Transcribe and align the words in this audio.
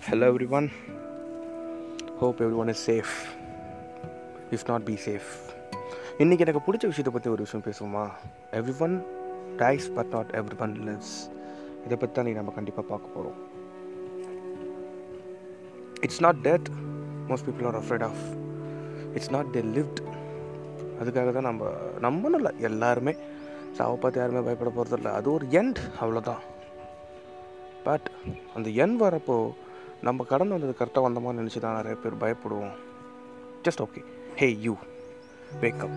Hello, 0.00 0.26
everyone. 0.28 0.70
Hope 2.18 2.40
everyone 2.40 2.68
is 2.68 2.78
safe. 2.78 3.36
If 4.50 4.62
not, 4.68 4.82
be 4.84 4.96
safe. 4.96 5.28
இன்றைக்கி 6.18 6.38
எனக்கு 6.38 6.62
பிடிச்ச 6.66 6.84
விஷயத்தை 6.86 7.12
பற்றி 7.12 7.30
ஒரு 7.30 7.42
விஷயம் 7.42 7.64
பேசுவோமா? 7.64 8.04
Everyone 8.78 8.94
dies 9.56 9.86
but 9.94 10.06
not 10.06 10.30
everyone 10.58 10.74
lives 10.88 11.12
இதை 11.84 11.96
பற்றி 11.96 12.12
தான் 12.12 12.32
நம்ம 12.34 12.50
கண்டிப்பாக 12.50 12.88
பார்க்க 12.88 13.14
போகிறோம் 13.14 13.38
it's 16.00 16.20
not 16.20 16.36
death 16.36 16.68
most 17.28 17.48
people 17.48 17.64
are 17.64 17.78
afraid 17.82 18.02
of 18.02 18.24
it's 19.14 19.30
not 19.30 19.46
the 19.46 19.62
lived 19.76 20.02
அதுக்காக 21.00 21.32
தான் 21.32 21.48
நம்ம 21.50 21.70
நம்பணும் 22.00 22.34
இல்லை 22.34 22.54
எல்லாருமே 22.60 23.14
சாவை 23.72 23.96
பார்த்து 23.96 24.20
யாருமே 24.20 24.40
பயப்பட 24.40 24.70
போகிறதில்ல 24.70 25.12
அது 25.12 25.32
ஒரு 25.32 25.46
எண்ட் 25.50 25.80
அவ்வளோதான் 26.00 26.44
பட் 27.84 28.10
அந்த 28.54 28.70
எண் 28.84 28.96
வரப்போ 29.00 29.36
நம்ம 30.06 30.24
கடந்து 30.24 30.54
வந்தது 30.54 30.74
கரெக்டாக 30.80 31.02
வந்த 31.02 31.20
மாதிரி 31.20 31.38
நினச்சி 31.42 31.60
தான் 31.60 31.76
நிறைய 31.76 31.94
பேர் 32.02 32.20
பயப்படுவோம். 32.22 32.74
Just 33.64 33.82
okay 33.84 34.00
hey 34.36 34.48
you 34.60 34.74
wake up 35.62 35.96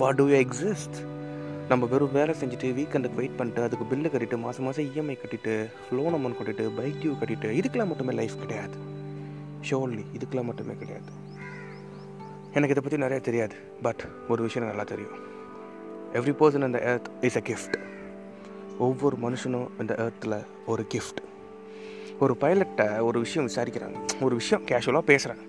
what 0.00 0.18
do 0.20 0.26
you 0.28 0.36
exist 0.36 0.98
நம்ம 1.68 1.86
வெறும் 1.86 2.12
வேலை 2.12 2.34
செஞ்சுட்டு 2.40 2.68
வீக்கெண்டுக்கு 2.76 3.20
வெயிட் 3.20 3.36
பண்ணிட்டு 3.36 3.62
அதுக்கு 3.62 3.84
பில்லு 3.90 4.10
கட்டிட்டு 4.12 4.38
மாதம் 4.38 4.64
மாதம் 4.64 4.84
இஎம்ஐ 4.84 5.16
கட்டிட்டு 5.22 5.54
லோன் 5.96 6.14
அமௌண்ட் 6.18 6.38
கட்டிட்டு 6.40 6.64
பைக் 6.76 7.00
டியூ 7.02 7.12
கட்டிட்டு 7.20 7.50
இதுக்கெலாம் 7.60 7.90
மட்டுமே 7.92 8.12
லைஃப் 8.12 8.36
கிடையாது. 8.40 8.76
ஷோர்லி 9.70 10.04
இதுக்கெலாம் 10.18 10.48
மட்டுமே 10.50 10.74
கிடையாது. 10.82 11.10
எனக்கு 12.54 12.74
இதை 12.74 12.82
பற்றி 12.82 12.98
நிறைய 12.98 13.20
தெரியாது 13.20 13.56
பட் 13.82 14.04
ஒரு 14.28 14.42
விஷயம் 14.42 14.68
நல்லா 14.68 14.84
தெரியும். 14.84 15.16
எவ்ரி 16.12 16.34
பர்சன் 16.40 16.66
இந்த 16.66 16.80
எர்த் 16.92 17.10
இஸ் 17.24 17.36
அ 17.36 17.42
கிஃப்ட் 17.50 17.76
ஒவ்வொரு 18.78 19.16
மனுஷனும் 19.22 19.68
இந்த 19.80 19.94
எர்த்தில் 20.04 20.44
ஒரு 20.66 20.86
கிஃப்ட் 20.94 21.20
ஒரு 22.24 22.34
பைலட்டை 22.40 22.86
ஒரு 23.00 23.18
விஷயம் 23.20 23.46
விசாரிக்கிறாங்க. 23.48 23.98
ஒரு 24.20 24.34
விஷயம் 24.34 24.64
கேஷுவலாக 24.66 25.10
பேசுகிறாங்க 25.10 25.44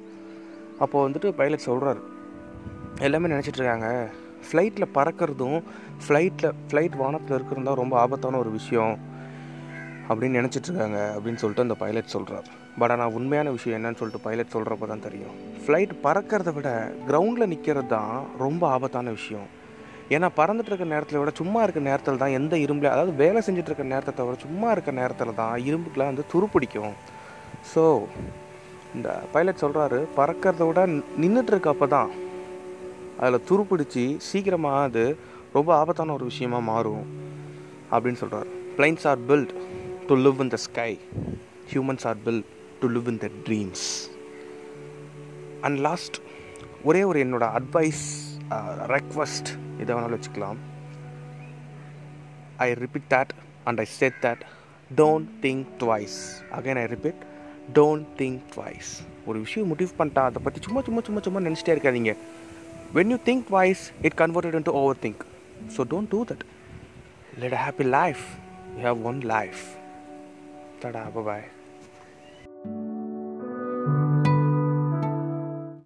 அப்போது 0.80 1.04
வந்துட்டு 1.08 1.30
பைலட் 1.40 1.66
சொல்கிறாரு 1.66 2.02
எல்லாமே 3.00 3.28
நினச்சிட்டு 3.28 3.60
இருக்காங்க 3.62 3.88
ஃப்ளைட்டில் 4.46 4.94
பறக்கிறதும் 4.96 5.60
ஃப்ளைட்டில் 6.04 6.56
ஃப்ளைட் 6.68 6.96
வானத்தில் 6.98 7.36
இருக்கிறது 7.36 7.68
தான் 7.68 7.80
ரொம்ப 7.82 8.00
ஆபத்தான 8.00 8.38
ஒரு 8.38 8.52
விஷயம் 8.52 8.94
அப்படின்னு 10.10 10.40
நினச்சிட்ருக்காங்க 10.40 11.00
அப்படின்னு 11.16 11.42
சொல்லிட்டு 11.44 11.66
அந்த 11.68 11.78
பைலட் 11.84 12.14
சொல்கிறார் 12.16 12.48
பட் 12.80 12.92
ஆனால் 12.92 13.12
உண்மையான 13.12 13.52
விஷயம் 13.52 13.78
என்னன்னு 13.78 14.00
சொல்லிட்டு 14.02 14.26
பைலட் 14.28 14.54
சொல்கிறப்ப 14.54 14.88
தான் 14.88 15.06
தெரியும். 15.08 15.36
ஃப்ளைட் 15.64 15.94
பறக்கிறத 16.04 16.54
விட 16.54 16.70
கிரவுண்டில் 17.08 17.52
நிற்கிறது 17.54 17.88
தான் 17.88 18.14
ரொம்ப 18.38 18.64
ஆபத்தான 18.68 19.10
விஷயம். 19.10 19.48
ஏன்னா 20.12 20.28
பறந்துட்டு 20.38 20.72
இருக்க 20.72 20.86
நேரத்தில் 20.86 21.20
விட 21.20 21.32
சும்மா 21.36 21.60
இருக்க 21.64 21.82
நேரத்தில் 21.82 22.22
தான் 22.22 22.38
எந்த 22.40 22.56
இரும்புல 22.58 22.92
அதாவது 22.94 23.14
வேலை 23.16 23.40
செஞ்சுட்டு 23.46 23.70
இருக்க 23.72 23.86
நேரத்தை 23.86 24.14
தவிர 24.16 24.38
சும்மா 24.42 24.70
இருக்க 24.72 24.92
நேரத்தில் 24.92 25.34
தான் 25.34 25.56
இரும்புக்கெலாம் 25.68 26.12
வந்து 26.12 26.26
துருப்பிடிக்கும் 26.32 26.96
ஸோ 27.72 27.84
இந்த 28.96 29.10
பைலட் 29.34 29.62
சொல்கிறாரு 29.62 30.00
பறக்கிறத 30.16 30.66
விட 30.70 30.82
நின்றுட்டு 31.18 31.54
இருக்கப்போ 31.54 31.88
தான் 31.88 32.10
அதில் 33.20 33.46
துருப்பிடிச்சு 33.50 34.04
சீக்கிரமாக 34.28 34.82
அது 34.82 35.04
ரொம்ப 35.54 35.70
ஆபத்தான 35.76 36.14
ஒரு 36.14 36.26
விஷயமா 36.26 36.60
மாறும் 36.70 37.06
அப்படின்னு 37.92 38.22
சொல்கிறார் 38.22 38.50
planes 38.76 39.06
are 39.08 39.22
built 39.30 39.54
to 40.10 40.16
live 40.26 40.42
in 40.42 40.52
the 40.56 40.60
sky 40.66 40.92
humans 41.72 42.06
are 42.08 42.20
built 42.26 42.50
to 42.82 42.90
live 42.90 43.08
in 43.08 43.22
the 43.24 43.30
dreams 43.46 43.86
and 45.62 45.80
last 45.80 46.18
ஒரே 46.84 47.02
ஒரு 47.04 47.20
என்னோட 47.26 47.48
அட்வைஸ் 47.54 48.06
ரெக்வஸ்ட் 48.94 49.50
இதை 49.82 49.96
வேணாலும் 49.96 50.18
வச்சுக்கலாம். 50.18 50.60
I 52.66 52.74
repeat 52.84 53.08
that 53.14 53.32
and 53.64 53.80
I 53.80 53.86
said 53.86 54.18
that 54.26 54.42
don't 54.92 55.30
think 55.46 55.66
twice 55.84 56.18
again 56.58 56.80
I 56.84 56.86
repeat 56.96 57.22
don't 57.78 58.06
think 58.22 58.42
twice 58.56 58.92
ஒரு 59.26 59.40
விஷயம் 59.40 59.68
முடிவு 59.68 59.92
பண்ணிட்டா 60.00 60.24
அதை 60.30 60.42
பற்றி 60.44 60.62
சும்மா 60.62 60.82
சும்மா 60.82 61.02
சும்மா 61.08 61.22
சும்மா 61.22 61.40
நினச்சிட்டே 61.40 61.74
இருக்காதீங்க. 61.76 62.14
When 62.96 63.12
you 63.14 63.18
think 63.26 63.44
twice 63.52 63.84
it 64.02 64.18
converted 64.22 64.58
into 64.70 64.72
overthink 65.06 65.24
so 65.76 65.84
don't 65.94 66.12
do 66.16 66.26
that 66.32 66.44
lead 67.44 67.54
a 67.54 67.62
happy 67.66 67.88
life 68.00 68.24
you 68.78 68.84
have 68.84 69.02
one 69.04 69.20
life 69.20 69.62
Tada 70.80 71.04
bye 71.16 71.48